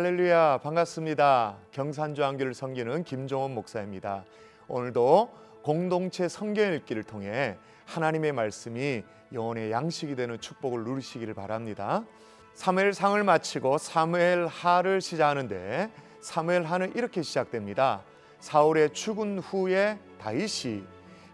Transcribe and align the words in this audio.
할렐루야 0.00 0.60
반갑습니다. 0.62 1.58
경산주 1.72 2.24
안교를 2.24 2.54
섬기는 2.54 3.04
김종원 3.04 3.52
목사입니다. 3.52 4.24
오늘도 4.66 5.30
공동체 5.60 6.26
성경 6.26 6.72
읽기를 6.72 7.02
통해 7.02 7.58
하나님의 7.84 8.32
말씀이 8.32 9.02
영혼의 9.34 9.70
양식이 9.70 10.16
되는 10.16 10.40
축복을 10.40 10.84
누리시기를 10.84 11.34
바랍니다. 11.34 12.02
사무엘 12.54 12.94
상을 12.94 13.22
마치고 13.22 13.76
사무엘 13.76 14.46
하를 14.46 15.02
시작하는데 15.02 15.90
사무엘 16.22 16.62
하는 16.62 16.96
이렇게 16.96 17.20
시작됩니다. 17.20 18.02
사울의 18.38 18.94
죽은 18.94 19.40
후에 19.40 19.98
다윗이 20.18 20.82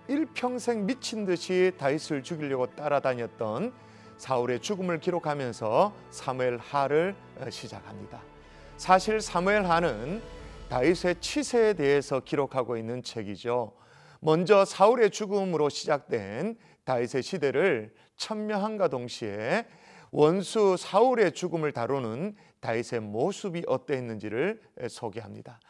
일평생 0.09 0.87
미친 0.87 1.25
듯이 1.25 1.71
다윗을 1.79 2.25
죽이려고 2.25 2.67
따라다녔던 2.75 3.73
사울의 4.17 4.59
죽음을 4.59 4.99
기록하면서 4.99 5.95
사무엘 6.11 6.59
하를 6.59 7.15
시작합니다. 7.49 8.36
사실 8.77 9.21
사무엘하는 9.21 10.23
다윗의 10.69 11.17
치세에 11.21 11.73
대해서 11.75 12.21
기록하고 12.21 12.77
있는 12.77 13.03
책이죠. 13.03 13.73
먼저 14.21 14.65
사울의 14.65 15.11
죽음으로 15.11 15.69
시작된 15.69 16.57
다윗의 16.85 17.23
시대를 17.23 17.95
천명함과 18.17 18.89
동시에 18.89 19.67
원수 20.11 20.77
사울의 20.79 21.33
죽음을 21.33 21.73
다루는 21.73 22.37
다윗의 22.61 23.01
모습이 23.01 23.65
어땠는지를 23.67 24.61
소개합니다. 24.89 25.61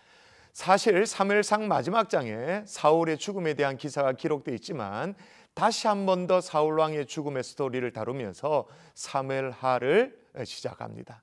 사실 0.53 1.07
사무엘상 1.07 1.69
마지막 1.69 2.09
장에 2.09 2.63
사울의 2.67 3.19
죽음에 3.19 3.55
대한 3.55 3.77
기사가 3.77 4.13
기록되어 4.13 4.55
있지만 4.55 5.15
다시 5.55 5.87
한 5.87 6.07
번 6.07 6.27
더 6.27 6.41
사울 6.41 6.79
왕의 6.79 7.07
죽음의 7.07 7.43
스토리를 7.45 7.91
다루면서 7.93 8.67
사무엘하를 8.95 10.19
시작합니다. 10.45 11.21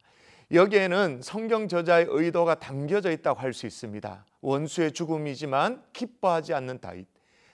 여기에는 0.51 1.21
성경 1.21 1.67
저자의 1.67 2.05
의도가 2.09 2.55
담겨져 2.55 3.11
있다고 3.11 3.39
할 3.39 3.53
수 3.53 3.65
있습니다. 3.65 4.25
원수의 4.41 4.91
죽음이지만 4.91 5.83
기뻐하지 5.93 6.53
않는 6.53 6.79
다윗, 6.79 7.07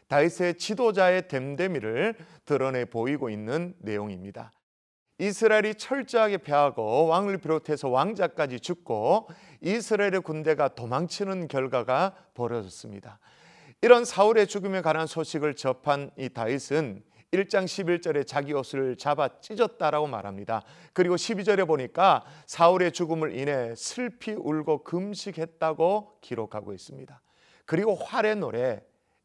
다윗의 0.07 0.57
지도자의 0.57 1.27
됨됨이를 1.27 2.15
드러내 2.45 2.85
보이고 2.85 3.29
있는 3.29 3.75
내용입니다. 3.79 4.51
이스라엘이 5.19 5.75
철저하게 5.75 6.37
패하고 6.37 7.05
왕을 7.07 7.39
비롯해서 7.39 7.89
왕자까지 7.89 8.61
죽고 8.61 9.29
이스라엘의 9.61 10.21
군대가 10.21 10.69
도망치는 10.69 11.49
결과가 11.49 12.15
벌어졌습니다. 12.33 13.19
이런 13.81 14.05
사울의 14.05 14.47
죽음에 14.47 14.81
관한 14.81 15.07
소식을 15.07 15.55
접한 15.55 16.11
이 16.17 16.29
다윗은 16.29 17.03
1장 17.31 17.66
11절에 17.66 18.25
자기 18.25 18.53
옷을 18.53 18.95
잡아 18.95 19.39
찢었다라고 19.39 20.08
말합니다. 20.08 20.63
그리고 20.94 21.16
12절에 21.16 21.67
보니까 21.67 22.25
사울의 22.47 22.91
죽음을 22.91 23.38
인해 23.38 23.75
슬피 23.75 24.31
울고 24.31 24.83
금식했다고 24.83 26.17
기록하고 26.22 26.73
있습니다. 26.73 27.22
그리고 27.66 27.94
활의 27.94 28.35
노래 28.38 28.81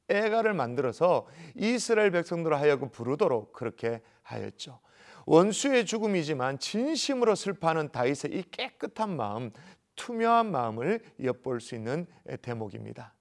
애가를 0.09 0.53
만들어서 0.53 1.27
이스라엘 1.55 2.11
백성들을 2.11 2.61
하여금 2.61 2.91
부르도록 2.91 3.53
그렇게 3.53 4.03
하였죠. 4.23 4.81
원수의 5.25 5.87
죽음이지만 5.87 6.59
진심으로 6.59 7.35
슬퍼하는 7.35 7.91
다윗의 7.91 8.33
이 8.33 8.43
깨끗한 8.51 9.17
마음, 9.17 9.51
투명한 9.97 10.51
마음을 10.51 11.01
엿볼 11.23 11.63
수 11.63 11.75
있는 11.75 12.07
대목입니다. 12.43 13.14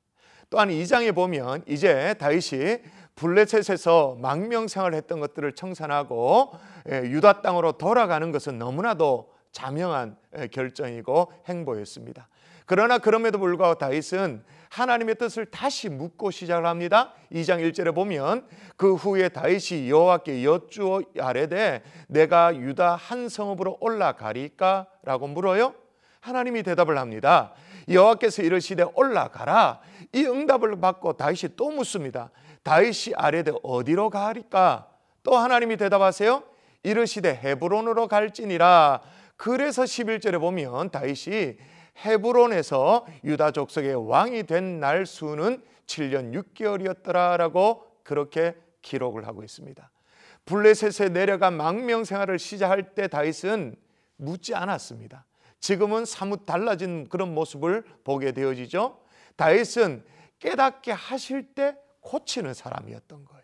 또한 0.53 0.69
2장에 0.69 1.15
보면 1.15 1.63
이제 1.65 2.13
다윗이 2.19 2.77
블레셋에서 3.15 4.17
망명 4.21 4.67
생활을 4.67 4.95
했던 4.95 5.19
것들을 5.19 5.53
청산하고 5.53 6.51
유다 6.85 7.41
땅으로 7.41 7.71
돌아가는 7.71 8.31
것은 8.31 8.59
너무나도 8.59 9.31
자명한 9.51 10.15
결정이고 10.51 11.33
행보였습니다. 11.49 12.27
그러나 12.67 12.99
그럼에도 12.99 13.39
불구하고 13.39 13.79
다윗은 13.79 14.43
하나님의 14.69 15.15
뜻을 15.15 15.47
다시 15.47 15.89
묻고 15.89 16.29
시작을 16.29 16.67
합니다. 16.67 17.13
2장 17.31 17.67
1절에 17.71 17.95
보면 17.95 18.45
그 18.77 18.93
후에 18.93 19.29
다윗이 19.29 19.89
여호와께 19.89 20.43
여쭈어 20.43 21.01
아래되 21.19 21.81
내가 22.07 22.55
유다 22.55 22.95
한 22.95 23.27
성읍으로 23.27 23.77
올라가리까라고 23.79 25.27
물어요. 25.29 25.73
하나님이 26.19 26.61
대답을 26.61 26.99
합니다. 26.99 27.53
여호와께서 27.89 28.43
이르시되 28.43 28.83
올라가라. 28.95 29.79
이 30.13 30.25
응답을 30.25 30.79
받고 30.79 31.13
다윗이 31.13 31.55
또 31.55 31.71
묻습니다. 31.71 32.29
다윗이 32.63 33.15
아래되 33.15 33.51
어디로 33.63 34.09
가리까? 34.09 34.87
또 35.23 35.35
하나님이 35.35 35.77
대답하세요. 35.77 36.43
이르시되 36.83 37.35
헤브론으로 37.35 38.07
갈지니라. 38.07 39.01
그래서 39.37 39.83
11절에 39.83 40.39
보면 40.39 40.89
다윗이 40.91 41.57
헤브론에서 42.05 43.05
유다 43.23 43.51
족속의 43.51 44.09
왕이 44.09 44.43
된 44.43 44.79
날 44.79 45.05
수는 45.05 45.61
7년 45.85 46.33
6개월이었더라라고 46.55 47.81
그렇게 48.03 48.55
기록을 48.81 49.27
하고 49.27 49.43
있습니다. 49.43 49.89
블레셋에 50.45 51.09
내려가 51.09 51.51
망명 51.51 52.03
생활을 52.03 52.39
시작할 52.39 52.95
때 52.95 53.07
다윗은 53.07 53.75
묻지 54.17 54.55
않았습니다. 54.55 55.25
지금은 55.63 56.03
사뭇 56.03 56.45
달라진 56.45 57.07
그런 57.07 57.33
모습을 57.33 57.85
보게 58.03 58.33
되어지죠. 58.33 58.99
다윗은 59.37 60.03
깨닫게 60.39 60.91
하실 60.91 61.53
때 61.55 61.77
고치는 62.01 62.53
사람이었던 62.53 63.23
거예요. 63.23 63.43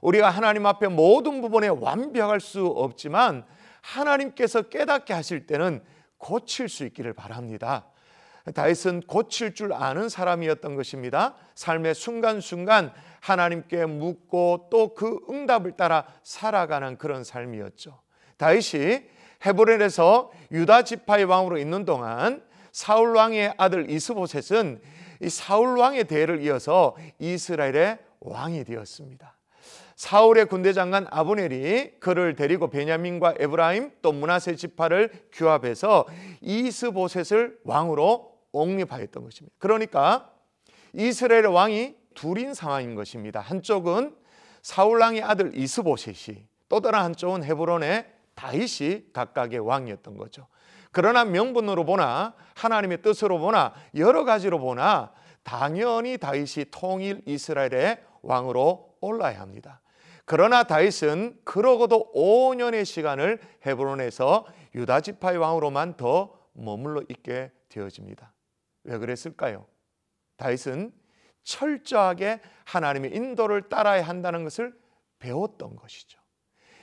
우리가 0.00 0.30
하나님 0.30 0.64
앞에 0.64 0.88
모든 0.88 1.42
부분에 1.42 1.68
완벽할 1.68 2.40
수 2.40 2.64
없지만 2.66 3.44
하나님께서 3.82 4.62
깨닫게 4.62 5.12
하실 5.12 5.46
때는 5.46 5.84
고칠 6.16 6.70
수 6.70 6.86
있기를 6.86 7.12
바랍니다. 7.12 7.84
다윗은 8.54 9.02
고칠 9.02 9.54
줄 9.54 9.74
아는 9.74 10.08
사람이었던 10.08 10.74
것입니다. 10.74 11.34
삶의 11.54 11.94
순간순간 11.96 12.94
하나님께 13.20 13.84
묻고 13.84 14.68
또 14.70 14.94
그 14.94 15.18
응답을 15.28 15.72
따라 15.72 16.06
살아가는 16.22 16.96
그런 16.96 17.24
삶이었죠. 17.24 18.00
다윗이 18.38 19.15
헤브론에서 19.46 20.30
유다 20.50 20.82
지파의 20.82 21.24
왕으로 21.24 21.58
있는 21.58 21.84
동안 21.84 22.42
사울 22.72 23.14
왕의 23.14 23.54
아들 23.56 23.90
이스보셋은 23.90 24.80
이 25.22 25.28
사울 25.30 25.78
왕의 25.78 26.04
대를 26.04 26.42
이어서 26.42 26.94
이스라엘의 27.18 27.98
왕이 28.20 28.64
되었습니다. 28.64 29.34
사울의 29.94 30.46
군대 30.46 30.74
장관 30.74 31.06
아브넬이 31.10 32.00
그를 32.00 32.34
데리고 32.36 32.68
베냐민과 32.68 33.36
에브라임 33.38 33.92
또 34.02 34.12
문하세 34.12 34.56
지파를 34.56 35.10
규합해서 35.32 36.06
이스보셋을 36.42 37.60
왕으로 37.64 38.30
옹립하였던 38.52 39.24
것입니다. 39.24 39.54
그러니까 39.58 40.30
이스라엘의 40.92 41.46
왕이 41.46 41.94
둘인 42.14 42.52
상황인 42.52 42.94
것입니다. 42.94 43.40
한쪽은 43.40 44.14
사울 44.60 45.00
왕의 45.00 45.22
아들 45.22 45.56
이스보셋이 45.56 46.44
또 46.68 46.80
다른 46.80 46.98
한쪽은 47.00 47.44
헤브론의 47.44 48.15
다윗이 48.36 49.12
각각의 49.12 49.58
왕이었던 49.58 50.16
거죠. 50.16 50.46
그러나 50.92 51.24
명분으로 51.24 51.84
보나 51.84 52.34
하나님의 52.54 53.02
뜻으로 53.02 53.38
보나 53.38 53.74
여러 53.96 54.24
가지로 54.24 54.58
보나 54.60 55.12
당연히 55.42 56.16
다윗이 56.18 56.66
통일 56.70 57.22
이스라엘의 57.26 57.98
왕으로 58.22 58.96
올라야 59.00 59.40
합니다. 59.40 59.80
그러나 60.24 60.64
다윗은 60.64 61.40
그러고도 61.44 62.12
5년의 62.14 62.84
시간을 62.84 63.40
헤브론에서 63.64 64.46
유다 64.74 65.00
지파의 65.00 65.38
왕으로만 65.38 65.96
더 65.96 66.36
머물러 66.52 67.02
있게 67.08 67.52
되어집니다. 67.68 68.32
왜 68.84 68.98
그랬을까요? 68.98 69.66
다윗은 70.36 70.92
철저하게 71.44 72.40
하나님의 72.64 73.14
인도를 73.14 73.68
따라야 73.68 74.02
한다는 74.02 74.42
것을 74.44 74.74
배웠던 75.20 75.76
것이죠. 75.76 76.18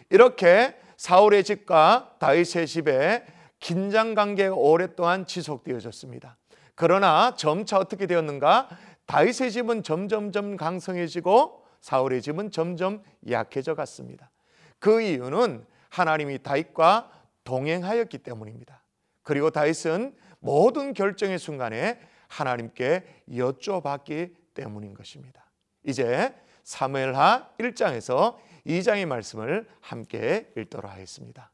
이렇게 0.09 0.77
사울의 1.03 1.43
집과 1.43 2.15
다윗의 2.17 2.65
집에 2.65 3.25
긴장 3.59 4.15
관계가 4.15 4.55
오랫동안 4.55 5.25
지속되어졌습니다. 5.25 6.37
그러나 6.75 7.35
점차 7.35 7.77
어떻게 7.77 8.07
되었는가? 8.07 8.69
다윗의 9.05 9.51
집은 9.51 9.83
점점점 9.83 10.55
강성해지고 10.55 11.61
사울의 11.81 12.21
집은 12.21 12.51
점점 12.51 13.03
약해져 13.29 13.75
갔습니다. 13.75 14.31
그 14.79 15.01
이유는 15.01 15.65
하나님이 15.89 16.41
다윗과 16.41 17.11
동행하였기 17.43 18.19
때문입니다. 18.19 18.81
그리고 19.23 19.49
다윗은 19.49 20.15
모든 20.39 20.93
결정의 20.93 21.37
순간에 21.37 21.99
하나님께 22.29 23.23
여쭤봤기 23.29 24.35
때문인 24.53 24.93
것입니다. 24.93 25.51
이제 25.83 26.33
사무엘하 26.63 27.49
1장에서 27.59 28.37
2장의 28.65 29.05
말씀을 29.05 29.67
함께 29.81 30.51
읽도록 30.55 30.91
하겠습니다. 30.91 31.51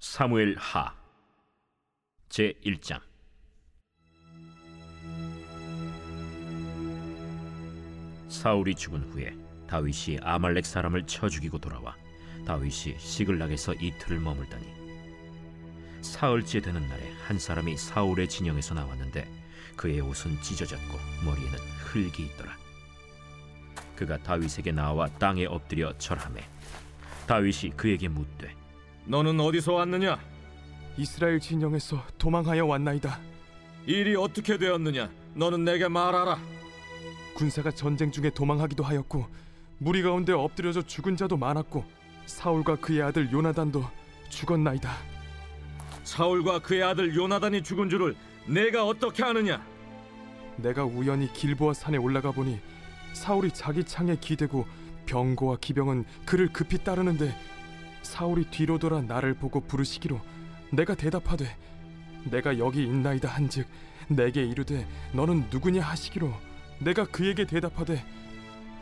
사무엘 0.00 0.56
하 0.58 1.04
제 2.34 2.52
1장 2.64 3.00
사울이 8.28 8.74
죽은 8.74 9.04
후에 9.12 9.36
다윗이 9.68 10.18
아말렉 10.20 10.66
사람을 10.66 11.06
쳐 11.06 11.28
죽이고 11.28 11.58
돌아와 11.58 11.96
다윗이 12.44 12.98
시글락에서 12.98 13.74
이틀을 13.74 14.18
머물다니 14.18 14.66
사흘째 16.02 16.60
되는 16.60 16.88
날에 16.88 17.08
한 17.28 17.38
사람이 17.38 17.76
사울의 17.76 18.28
진영에서 18.28 18.74
나왔는데 18.74 19.28
그의 19.76 20.00
옷은 20.00 20.42
찢어졌고 20.42 20.98
머리에는 21.24 21.58
흙이 21.84 22.24
있더라. 22.24 22.63
그가 23.96 24.18
다윗에게 24.18 24.72
나와 24.72 25.06
땅에 25.06 25.46
엎드려 25.46 25.96
절하매 25.98 26.42
다윗이 27.26 27.72
그에게 27.76 28.08
묻되 28.08 28.54
너는 29.06 29.38
어디서 29.40 29.74
왔느냐? 29.74 30.18
이스라엘 30.96 31.40
진영에서 31.40 32.02
도망하여 32.18 32.64
왔나이다. 32.64 33.18
일이 33.86 34.16
어떻게 34.16 34.56
되었느냐? 34.56 35.10
너는 35.34 35.64
내게 35.64 35.88
말하라. 35.88 36.38
군사가 37.34 37.70
전쟁 37.70 38.10
중에 38.10 38.30
도망하기도 38.30 38.82
하였고 38.82 39.26
무리 39.78 40.02
가운데 40.02 40.32
엎드려져 40.32 40.82
죽은 40.82 41.16
자도 41.16 41.36
많았고 41.36 41.84
사울과 42.26 42.76
그의 42.76 43.02
아들 43.02 43.30
요나단도 43.30 43.84
죽었나이다. 44.30 44.90
사울과 46.04 46.60
그의 46.60 46.82
아들 46.82 47.14
요나단이 47.14 47.62
죽은 47.62 47.90
줄을 47.90 48.14
내가 48.46 48.86
어떻게 48.86 49.22
아느냐? 49.22 49.64
내가 50.56 50.84
우연히 50.84 51.30
길보아 51.32 51.74
산에 51.74 51.98
올라가 51.98 52.30
보니 52.30 52.60
사울이 53.14 53.52
자기 53.52 53.84
창에 53.84 54.16
기대고 54.20 54.66
병거와 55.06 55.56
기병은 55.60 56.04
그를 56.26 56.52
급히 56.52 56.82
따르는데 56.82 57.34
사울이 58.02 58.44
뒤로 58.50 58.78
돌아 58.78 59.00
나를 59.00 59.34
보고 59.34 59.60
부르시기로 59.60 60.20
내가 60.70 60.94
대답하되 60.94 61.56
내가 62.30 62.58
여기 62.58 62.82
있나이다 62.84 63.28
한즉 63.28 63.66
내게 64.08 64.44
이르되 64.44 64.86
너는 65.12 65.46
누구냐 65.50 65.82
하시기로 65.82 66.32
내가 66.80 67.04
그에게 67.06 67.46
대답하되 67.46 68.04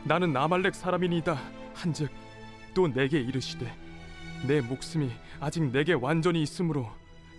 나는 0.05 0.37
아말렉 0.37 0.75
사람이니이다 0.75 1.39
한즉 1.75 2.11
또 2.75 2.89
내게 2.89 3.21
이르시되 3.21 3.73
내 4.49 4.61
목숨이 4.61 5.11
아직 5.41 5.63
내게 5.71 5.93
완전히 5.93 6.43
있으므로 6.43 6.89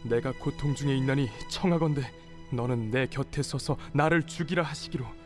내가 0.03 0.31
고통 0.31 0.75
중에 0.75 0.95
있나니 0.95 1.29
청하건대 1.49 2.03
너는 2.51 2.91
내 2.91 3.07
곁에 3.07 3.41
서서 3.41 3.77
나를 3.93 4.23
죽이라 4.23 4.63
하시기로 4.63 5.22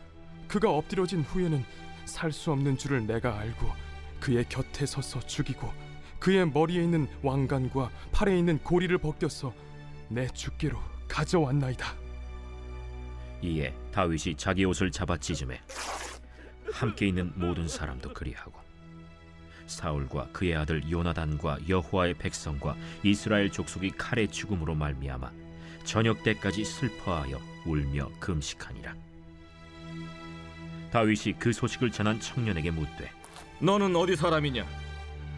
그가 0.48 0.70
엎드려진 0.70 1.22
후에는 1.22 1.64
살 2.04 2.32
수 2.32 2.50
없는 2.52 2.78
줄을 2.78 3.06
내가 3.06 3.38
알고 3.38 3.68
그의 4.18 4.48
곁에 4.48 4.86
서서 4.86 5.20
죽이고 5.20 5.70
그의 6.18 6.48
머리에 6.48 6.82
있는 6.82 7.06
왕관과 7.22 7.90
팔에 8.12 8.36
있는 8.38 8.58
고리를 8.58 8.96
벗겨서 8.98 9.52
내 10.08 10.26
주께로 10.26 10.78
가져왔나이다. 11.06 11.94
이에 13.42 13.72
다윗이 13.92 14.34
자기 14.36 14.64
옷을 14.64 14.90
잡아 14.90 15.16
찢음에 15.16 15.60
함께 16.72 17.06
있는 17.08 17.32
모든 17.36 17.68
사람도 17.68 18.12
그리하고 18.14 18.58
사울과 19.66 20.30
그의 20.32 20.56
아들 20.56 20.90
요나단과 20.90 21.68
여호와의 21.68 22.14
백성과 22.14 22.74
이스라엘 23.04 23.52
족속이 23.52 23.90
칼의 23.92 24.28
죽음으로 24.28 24.74
말미암아 24.74 25.30
저녁 25.84 26.22
때까지 26.22 26.64
슬퍼하여 26.64 27.38
울며 27.66 28.10
금식하니라 28.18 28.94
다윗이 30.90 31.34
그 31.38 31.52
소식을 31.52 31.90
전한 31.90 32.18
청년에게 32.20 32.70
묻되 32.70 33.10
너는 33.60 33.94
어디 33.96 34.16
사람이냐? 34.16 34.64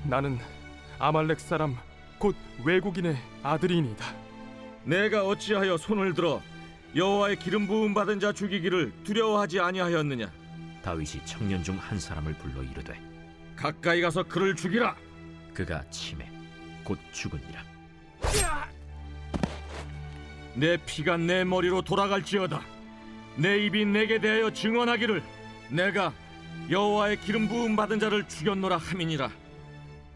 나는 0.04 0.38
아말렉 0.98 1.40
사람 1.40 1.76
곧 2.18 2.36
외국인의 2.64 3.16
아들이니이다. 3.42 4.04
내가 4.84 5.26
어찌하여 5.26 5.76
손을 5.76 6.14
들어 6.14 6.40
여호와의 6.94 7.38
기름 7.38 7.66
부음 7.66 7.94
받은 7.94 8.20
자 8.20 8.32
죽이기를 8.32 8.92
두려워하지 9.04 9.60
아니하였느냐? 9.60 10.30
다윗이 10.82 11.24
청년 11.24 11.62
중 11.62 11.78
한 11.78 11.98
사람을 11.98 12.34
불러 12.34 12.62
이르되 12.62 12.98
가까이 13.56 14.00
가서 14.00 14.22
그를 14.22 14.54
죽이라. 14.56 14.96
그가 15.54 15.82
치매 15.90 16.30
곧 16.84 16.98
죽으니라 17.12 17.62
내 20.54 20.76
피가 20.78 21.16
내 21.16 21.44
머리로 21.44 21.82
돌아갈지어다. 21.82 22.60
내 23.36 23.58
입이 23.66 23.84
내게 23.86 24.20
대하여 24.20 24.50
증언하기를 24.50 25.22
내가 25.70 26.12
여호와의 26.70 27.20
기름 27.20 27.48
부음 27.48 27.76
받은 27.76 27.98
자를 27.98 28.26
죽였노라 28.28 28.76
함이니라. 28.76 29.30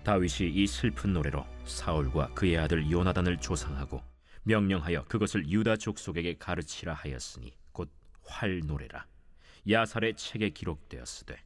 다윗이 0.04 0.50
이 0.50 0.66
슬픈 0.66 1.12
노래로 1.12 1.44
사울과 1.64 2.34
그의 2.34 2.58
아들 2.58 2.90
요나단을 2.90 3.38
조상하고 3.38 4.02
명령하여 4.42 5.04
그것을 5.04 5.48
유다 5.48 5.76
족속에게 5.76 6.36
가르치라 6.38 6.92
하였으니 6.94 7.54
곧 7.72 7.90
활 8.26 8.60
노래라 8.64 9.06
야살의 9.68 10.16
책에 10.16 10.50
기록되었으되 10.50 11.36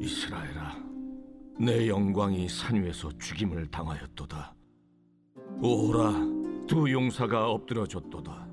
이스라엘아, 0.00 0.76
내 1.58 1.88
영광이 1.88 2.48
산 2.48 2.82
위에서 2.82 3.10
죽임을 3.18 3.70
당하였도다. 3.70 4.54
오라, 5.62 6.12
두 6.66 6.90
용사가 6.90 7.50
엎드려졌도다. 7.50 8.48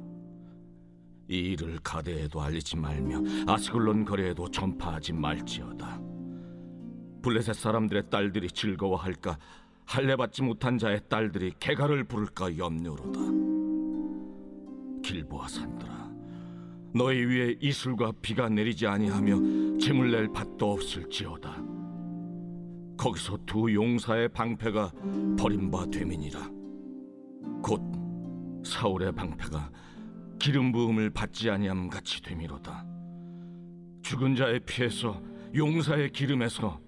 이 1.28 1.38
일을 1.38 1.80
가데에도 1.84 2.42
알리지 2.42 2.78
말며 2.78 3.22
아스글론 3.48 4.06
거리에도 4.06 4.50
전파하지 4.50 5.14
말지어다. 5.14 6.02
블레셋 7.22 7.56
사람들의 7.56 8.10
딸들이 8.10 8.50
즐거워할까 8.50 9.38
할례받지 9.86 10.44
못한 10.44 10.78
자의 10.78 11.00
딸들이 11.10 11.54
개가를 11.60 12.04
부를까 12.04 12.58
염려로다. 12.58 13.20
길보아 15.02 15.48
산들아, 15.48 16.12
너희 16.94 17.24
위에 17.25 17.58
이슬과 17.62 18.14
비가 18.22 18.50
내리지 18.50 18.88
아니하며 18.88 19.78
재물 19.80 20.12
낼 20.12 20.28
밭도 20.31 20.72
없을지어다. 20.74 21.64
거기서 22.98 23.40
두 23.46 23.74
용사의 23.74 24.30
방패가 24.30 24.92
버림바 25.38 25.88
되민이라. 25.92 26.40
곧 27.62 27.81
사울의 28.64 29.14
방패가 29.14 29.72
기름 30.44 30.74
부음을 30.74 31.10
받지 31.10 31.50
아니함 31.50 31.88
같이 31.88 32.22
되미로다. 32.22 32.84
죽은 34.01 34.36
자의 34.36 34.60
피에서 34.60 35.22
용사의 35.56 36.12
기름에서 36.12 36.82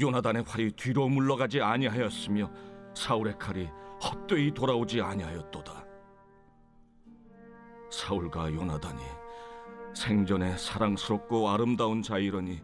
요나단의 0.00 0.44
활이 0.46 0.72
뒤로 0.72 1.10
물러가지 1.10 1.60
아니하였으며 1.60 2.50
사울의 2.94 3.34
칼이 3.38 3.68
헛되이 4.02 4.52
돌아오지 4.54 5.02
아니하였도다. 5.02 5.84
사울과 7.92 8.50
요나단이 8.50 9.02
생전에 9.94 10.56
사랑스럽고 10.56 11.50
아름다운 11.50 12.00
자이러니 12.00 12.62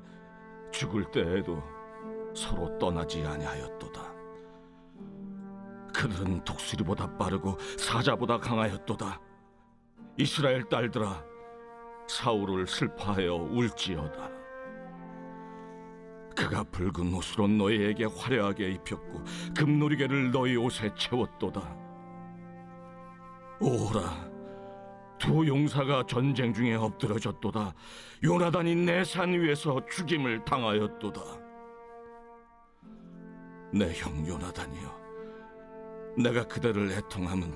죽을 0.72 1.10
때에도 1.10 1.62
서로 2.34 2.78
떠나지 2.78 3.22
아니하였도다. 3.26 4.14
그들은 5.92 6.42
독수리보다 6.44 7.18
빠르고 7.18 7.58
사자보다 7.76 8.38
강하였도다. 8.38 9.29
이스라엘 10.20 10.62
딸들아, 10.64 11.24
사울을 12.06 12.66
슬퍼하여 12.66 13.36
울지어다. 13.36 14.28
그가 16.36 16.62
붉은 16.64 17.14
옷으로 17.14 17.48
너희에게 17.48 18.04
화려하게 18.04 18.72
입혔고 18.72 19.24
금놀이개를 19.56 20.30
너희 20.30 20.56
옷에 20.56 20.92
채웠도다. 20.94 21.74
오라, 23.60 24.30
두 25.18 25.46
용사가 25.46 26.04
전쟁 26.06 26.52
중에 26.52 26.74
엎드러졌도다. 26.74 27.72
요나단이 28.22 28.74
내 28.74 29.02
산 29.06 29.32
위에서 29.32 29.80
죽임을 29.90 30.44
당하였도다. 30.44 31.20
내 33.72 33.90
형 33.94 34.26
요나단이여, 34.26 35.00
내가 36.18 36.44
그대를 36.44 36.90
애통함은 36.92 37.54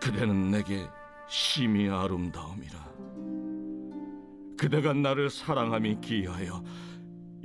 그대는 0.00 0.50
내게 0.50 0.88
심히 1.30 1.88
아름다움이라. 1.88 2.90
그대가 4.58 4.92
나를 4.92 5.30
사랑함이 5.30 6.00
기하여 6.00 6.60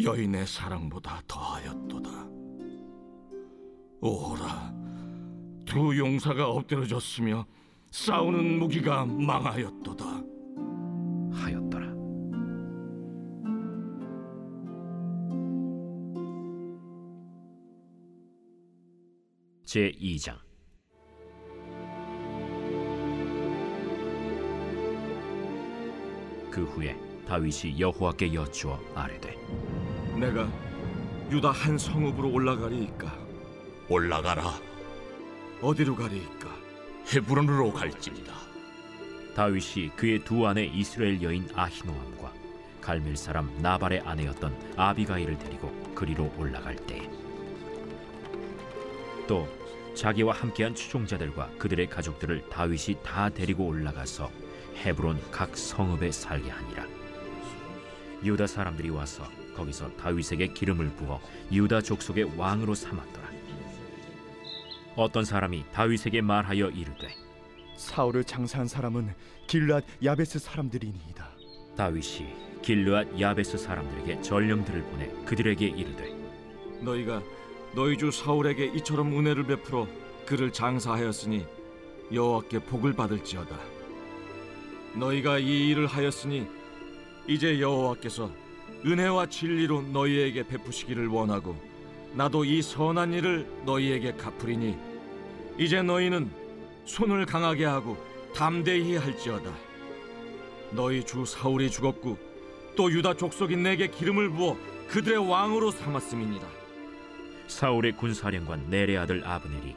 여인의 0.04 0.48
사랑보다 0.48 1.22
더하였도다. 1.28 2.10
오라, 4.02 4.74
두 5.66 5.96
용사가 5.96 6.50
엎드러졌으며 6.50 7.46
싸우는 7.92 8.58
무기가 8.58 9.06
망하였도다. 9.06 10.06
하였더라 11.32 11.94
제 19.64 19.92
2장 19.92 20.38
그 26.56 26.64
후에 26.64 26.98
다윗이 27.28 27.82
여호와께 27.82 28.34
여쭈어 28.34 28.80
아뢰되 28.96 29.38
내가 30.18 30.50
유다 31.30 31.52
한 31.52 31.78
성읍으로 31.78 32.32
올라가리이까? 32.32 33.14
올라가라. 33.90 34.58
어디로 35.62 35.98
가리이까? 35.98 36.48
헤브론으로 37.14 37.74
갈지니라. 37.74 38.34
다윗이 39.36 39.90
그의 39.98 40.24
두 40.24 40.48
아내 40.48 40.64
이스라엘 40.64 41.22
여인 41.22 41.46
아히노암과 41.54 42.32
갈멜 42.80 43.18
사람 43.18 43.54
나발의 43.62 44.00
아내였던 44.06 44.56
아비가일을 44.78 45.38
데리고 45.38 45.74
그리로 45.94 46.34
올라갈 46.38 46.78
때에 46.78 47.10
또 49.28 49.46
자기와 49.94 50.34
함께한 50.34 50.74
추종자들과 50.74 51.50
그들의 51.58 51.88
가족들을 51.88 52.48
다윗이 52.48 53.00
다 53.04 53.28
데리고 53.28 53.66
올라가서 53.66 54.32
헤브론 54.78 55.20
각 55.32 55.56
성읍에 55.56 56.12
살게 56.12 56.50
하니라. 56.50 56.86
유다 58.24 58.48
사람들이 58.48 58.90
와서 58.90 59.24
거기서 59.56 59.96
다윗에게 59.98 60.48
기름을 60.48 60.90
부어 60.96 61.22
유다 61.52 61.82
족속의 61.82 62.38
왕으로 62.38 62.76
삼았더라. 62.76 63.30
어떤 64.96 65.26
사람이 65.26 65.66
다윗에게 65.74 66.22
말하여 66.22 66.70
이르되 66.70 67.10
사울을 67.76 68.24
장사한 68.24 68.68
사람은 68.68 69.14
길앗 69.48 69.84
야베스 70.04 70.40
사람들이니이다. 70.40 71.30
다윗이 71.76 72.62
길르앗 72.62 73.20
야베스 73.20 73.58
사람들에게 73.58 74.22
전령들을 74.22 74.84
보내 74.84 75.08
그들에게 75.26 75.68
이르되 75.68 76.16
너희가 76.82 77.22
너희 77.76 77.98
주 77.98 78.10
사울에게 78.10 78.66
이처럼 78.78 79.18
은혜를 79.18 79.46
베풀어 79.46 79.88
그를 80.26 80.52
장사하였으니 80.52 81.46
여호와께 82.12 82.60
복을 82.60 82.94
받을지어다. 82.94 83.75
너희가 84.96 85.40
이 85.40 85.70
일을 85.70 85.88
하였으니 85.88 86.48
이제 87.28 87.60
여호와께서 87.60 88.32
은혜와 88.86 89.28
진리로 89.28 89.82
너희에게 89.82 90.48
베푸시기를 90.48 91.08
원하고 91.08 91.56
나도 92.14 92.46
이 92.46 92.62
선한 92.62 93.14
일을 93.14 93.48
너희에게 93.66 94.14
갚으리니 94.14 94.78
이제 95.58 95.82
너희는 95.82 96.30
손을 96.86 97.26
강하게 97.26 97.66
하고 97.66 97.98
담대히 98.36 98.96
할지어다. 98.98 99.52
너희 100.72 101.04
주 101.04 101.26
사울이 101.26 101.70
죽었고 101.70 102.18
또 102.76 102.92
유다 102.92 103.16
족속이 103.16 103.56
내게 103.56 103.88
기름을 103.88 104.30
부어 104.30 104.58
그들의 104.90 105.30
왕으로 105.30 105.72
삼았음이니라. 105.72 106.46
사울의 107.48 107.94
군사령관 107.94 108.70
넬의 108.70 108.98
아들 108.98 109.26
아브넬이 109.26 109.76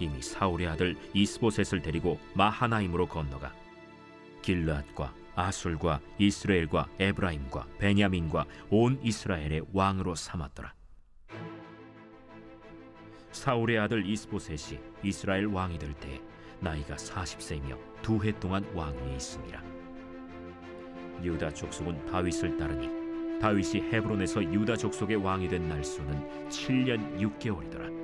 이미 0.00 0.22
사울의 0.22 0.66
아들 0.68 0.96
이스보셋을 1.12 1.82
데리고 1.82 2.18
마하나임으로 2.34 3.06
건너가 3.06 3.52
길르앗과 4.48 5.12
아술과 5.34 6.00
이스라엘과 6.18 6.88
에브라임과 6.98 7.66
베냐민과 7.78 8.46
온 8.70 8.98
이스라엘의 9.02 9.60
왕으로 9.74 10.14
삼았더라. 10.14 10.72
사울의 13.32 13.78
아들 13.78 14.06
이스보셋이 14.06 14.80
이스라엘 15.02 15.44
왕이 15.44 15.78
될때 15.78 16.22
나이가 16.60 16.96
40세이며 16.96 17.78
두 18.00 18.24
해 18.24 18.32
동안 18.40 18.64
왕위에 18.74 19.16
있습니다. 19.16 19.62
유다 21.22 21.52
족속은 21.52 22.06
다윗을 22.06 22.56
따르니 22.56 23.40
다윗이 23.40 23.92
헤브론에서 23.92 24.42
유다 24.42 24.76
족속의 24.76 25.16
왕이 25.16 25.48
된 25.48 25.68
날수는 25.68 26.48
7년 26.48 27.20
6개월이더라. 27.20 27.98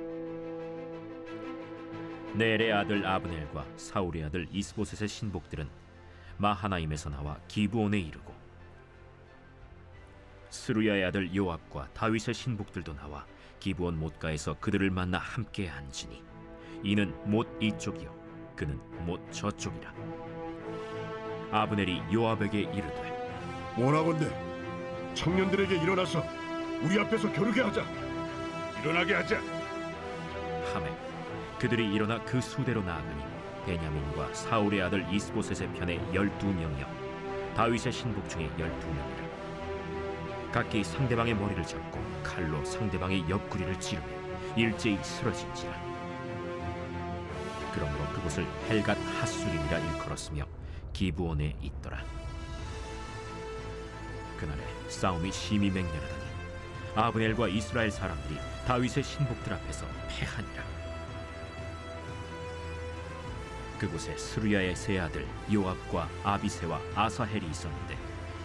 넬의 2.35 2.71
아들 2.71 3.03
아브넬과 3.03 3.65
사울의 3.77 4.25
아들 4.25 4.47
이스보셋의 4.51 5.07
신복들은 5.09 5.84
마하나임에서 6.37 7.09
나와 7.09 7.37
기브온에 7.47 7.99
이르고 7.99 8.33
스루야의 10.49 11.05
아들 11.05 11.35
요압과 11.35 11.89
다윗의 11.93 12.33
신복들도 12.33 12.93
나와 12.95 13.25
기브온 13.59 13.97
못가에서 13.97 14.55
그들을 14.59 14.89
만나 14.89 15.17
함께 15.17 15.69
앉으니 15.69 16.23
이는 16.83 17.13
못 17.29 17.47
이쪽이요 17.61 18.53
그는 18.55 18.79
못 19.05 19.31
저쪽이라 19.31 19.93
아브넬이 21.51 22.13
요압에게 22.13 22.59
이르되 22.61 23.75
원하건대 23.77 24.45
청년들에게 25.15 25.81
일어나서 25.81 26.23
우리 26.81 26.99
앞에서 26.99 27.31
겨루게 27.31 27.61
하자. 27.61 27.83
일어나게 28.81 29.13
하자. 29.15 29.41
하매 30.73 30.91
그들이 31.59 31.93
일어나 31.93 32.21
그 32.23 32.41
수대로 32.41 32.83
나아가니 32.83 33.34
베냐민과 33.65 34.33
사울의 34.33 34.81
아들 34.81 35.05
이스보셋의 35.11 35.73
편에 35.73 35.99
열두 36.13 36.45
명이요. 36.47 36.85
다윗의 37.55 37.91
신복 37.91 38.29
중에 38.29 38.49
열두 38.57 38.87
명이라. 38.87 39.25
각기 40.51 40.83
상대방의 40.83 41.33
머리를 41.35 41.65
잡고 41.65 41.99
칼로 42.23 42.63
상대방의 42.63 43.29
옆구리를 43.29 43.79
찌르며 43.79 44.07
일제히 44.55 44.97
쓰러진지라. 45.03 45.73
그러므로 47.73 48.05
그곳을 48.13 48.47
헬갓 48.69 48.97
핫수림이라 48.97 49.79
일컬었으며 49.79 50.45
기부원에 50.93 51.55
있더라. 51.61 52.01
그날에 54.37 54.61
싸움이 54.87 55.31
심히 55.31 55.69
맹렬하더니 55.69 56.25
아브넬과 56.95 57.49
이스라엘 57.49 57.91
사람들이 57.91 58.39
다윗의 58.65 59.03
신복들 59.03 59.53
앞에서 59.53 59.85
패하니라 60.07 60.74
그곳에 63.85 64.17
스루야의 64.17 64.75
세 64.75 64.97
아들 64.97 65.27
요압과 65.53 66.09
아비세와 66.23 66.81
아사헬이 66.95 67.45
있었는데 67.45 67.95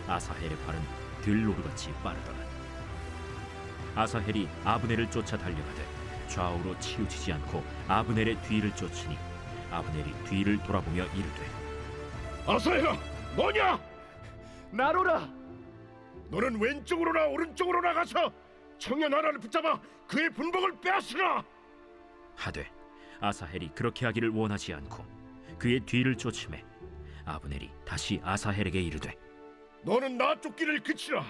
아사헬의 0.07 0.55
팔은 0.67 0.79
들노루같이 1.23 1.93
빠르더라 2.03 2.37
아사헬이 3.97 4.47
아브넬을 4.65 5.11
쫓아 5.11 5.39
달려가되 5.39 5.83
좌우로 6.29 6.79
치우치지 6.79 7.33
않고 7.33 7.65
아브넬의 7.89 8.43
뒤를 8.43 8.75
쫓으니 8.77 9.17
아브넬이 9.71 10.13
뒤를 10.25 10.63
돌아보며 10.63 11.05
이르되 11.07 11.61
아사야, 12.47 12.97
뭐냐? 13.37 13.81
나로라. 14.73 15.29
너는 16.31 16.61
왼쪽으로나 16.61 17.27
오른쪽으로 17.27 17.81
나가서 17.81 18.33
청년 18.79 19.13
하나를 19.13 19.39
붙잡아 19.41 19.81
그의 20.07 20.31
분복을 20.31 20.81
빼앗으라. 20.81 21.45
하되 22.37 22.71
아사헬이 23.21 23.71
그렇게 23.75 24.07
하기를 24.07 24.31
원하지 24.31 24.75
않고 24.75 25.20
그의 25.61 25.81
뒤를 25.81 26.17
쫓음에 26.17 26.65
아브넬이 27.27 27.71
다시 27.85 28.21
아사헬에게 28.25 28.81
이르되 28.81 29.15
너는 29.83 30.17
나 30.19 30.39
쫓기를 30.41 30.81
그치라. 30.83 31.25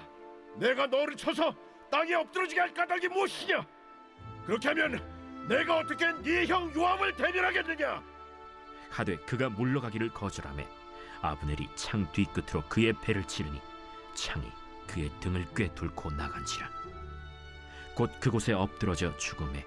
내가 0.56 0.86
너를 0.86 1.16
쳐서 1.16 1.54
땅에 1.90 2.14
엎드러지게 2.14 2.60
할 2.60 2.72
까닭이 2.74 3.08
무엇이냐? 3.08 3.66
그렇게 4.46 4.68
하면 4.68 5.46
내가 5.48 5.78
어떻게 5.78 6.10
네 6.22 6.46
형 6.46 6.72
요압을 6.74 7.14
대변하겠느냐? 7.16 8.02
하되 8.90 9.16
그가 9.18 9.48
물러가기를 9.50 10.08
거절하매 10.10 10.66
아브넬이 11.22 11.68
창 11.76 12.10
뒤끝으로 12.12 12.62
그의 12.68 12.92
배를 13.02 13.24
치르니 13.24 13.60
창이 14.14 14.50
그의 14.88 15.10
등을 15.20 15.46
꿰뚫고 15.54 16.10
나간지라 16.12 16.68
곧 17.94 18.10
그곳에 18.20 18.52
엎드러져 18.52 19.16
죽음에 19.16 19.64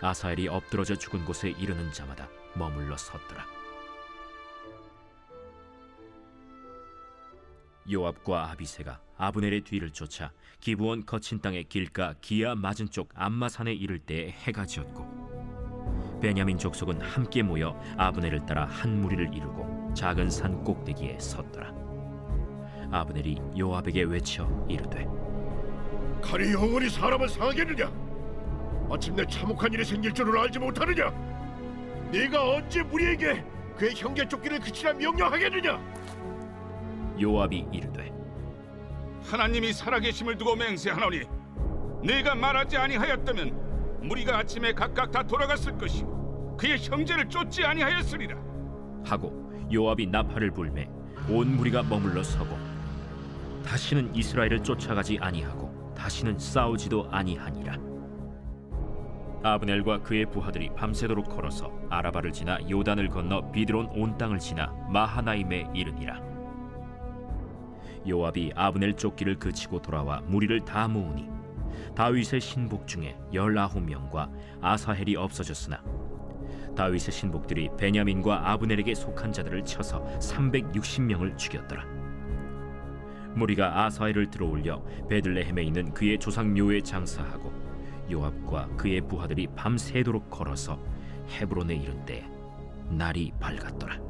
아사엘이 0.00 0.46
엎드러져 0.48 0.94
죽은 0.94 1.24
곳에 1.24 1.50
이르는 1.50 1.92
자마다 1.92 2.28
머물러 2.54 2.96
섰더라 2.96 3.44
요압과 7.90 8.50
아비세가 8.50 9.00
아브넬의 9.16 9.62
뒤를 9.62 9.90
쫓아 9.90 10.32
기브온 10.60 11.06
거친 11.06 11.40
땅의 11.40 11.64
길가 11.64 12.14
기아 12.20 12.54
맞은 12.54 12.90
쪽 12.90 13.08
암마산에 13.14 13.72
이를 13.72 13.98
때에 13.98 14.30
해가 14.30 14.66
지었고 14.66 16.18
베냐민 16.20 16.58
족속은 16.58 17.00
함께 17.00 17.42
모여 17.42 17.80
아브넬을 17.96 18.46
따라 18.46 18.66
한 18.66 19.00
무리를 19.00 19.34
이루고 19.34 19.94
작은 19.94 20.30
산 20.30 20.62
꼭대기에 20.62 21.18
섰더라. 21.18 21.72
아브넬이 22.92 23.40
요압에게 23.58 24.02
외쳐 24.02 24.46
이르되 24.68 25.06
칼이 26.20 26.52
영원히 26.52 26.88
사람을 26.88 27.28
상하겠느냐? 27.28 27.88
마침내 28.88 29.24
참혹한 29.26 29.72
일이 29.72 29.84
생길 29.84 30.12
줄을 30.12 30.36
알지 30.38 30.58
못하느냐? 30.58 31.10
네가 32.10 32.50
언제 32.50 32.80
우리에게 32.80 33.44
그의 33.76 33.94
형제 33.94 34.26
쫓기를 34.28 34.60
그치라 34.60 34.92
명령하겠느냐? 34.94 35.99
요압이 37.20 37.66
이르되 37.72 38.12
하나님이 39.24 39.72
살아계심을 39.72 40.36
두고 40.38 40.56
맹세하노니 40.56 41.22
네가 42.02 42.34
말하지 42.34 42.76
아니하였다면 42.76 44.00
무리가 44.02 44.38
아침에 44.38 44.72
각각 44.72 45.10
다 45.10 45.22
돌아갔을 45.22 45.76
것이요 45.76 46.56
그의 46.58 46.78
형제를 46.78 47.28
쫓지 47.28 47.64
아니하였으리라. 47.64 48.36
하고 49.04 49.50
요압이 49.72 50.06
나팔을 50.06 50.50
불매 50.50 50.88
온 51.28 51.56
무리가 51.56 51.82
머물러 51.82 52.22
서고 52.22 52.56
다시는 53.64 54.14
이스라엘을 54.14 54.62
쫓아가지 54.62 55.18
아니하고 55.20 55.94
다시는 55.96 56.38
싸우지도 56.38 57.08
아니하니라. 57.10 57.78
아브넬과 59.42 60.02
그의 60.02 60.26
부하들이 60.26 60.70
밤새도록 60.76 61.28
걸어서 61.28 61.70
아라바를 61.88 62.32
지나 62.32 62.58
요단을 62.68 63.08
건너 63.08 63.50
비드론 63.52 63.86
온 63.94 64.16
땅을 64.18 64.38
지나 64.38 64.66
마하나임에 64.90 65.68
이르니라 65.74 66.20
요압이 68.08 68.52
아브넬 68.54 68.96
쫓기를 68.96 69.38
그치고 69.38 69.82
돌아와 69.82 70.20
무리를 70.22 70.64
다 70.64 70.88
모으니 70.88 71.28
다윗의 71.94 72.40
신복 72.40 72.86
중에 72.86 73.16
열아홉 73.32 73.82
명과 73.82 74.30
아사헬이 74.60 75.16
없어졌으나 75.16 75.82
다윗의 76.76 77.12
신복들이 77.12 77.70
베냐민과 77.76 78.50
아브넬에게 78.50 78.94
속한 78.94 79.32
자들을 79.32 79.64
쳐서 79.64 80.04
360명을 80.18 81.36
죽였더라. 81.36 81.84
무리가 83.34 83.84
아사헬을 83.84 84.30
들어올려 84.30 84.82
베들레헴에 85.08 85.62
있는 85.62 85.92
그의 85.92 86.18
조상 86.18 86.52
묘에 86.54 86.80
장사하고 86.80 87.52
요압과 88.10 88.68
그의 88.76 89.00
부하들이 89.02 89.46
밤새도록 89.54 90.30
걸어서 90.30 90.80
헤브론에 91.28 91.74
이른 91.74 92.04
때 92.04 92.28
날이 92.88 93.32
밝았더라. 93.38 94.09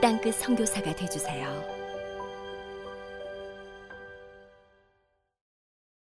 땅끝 0.00 0.34
선교사가 0.36 0.94
되주세요. 0.94 1.79